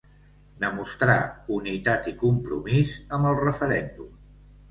[0.61, 1.17] Demostrar
[1.57, 4.11] unitat i compromís amb el referèndum.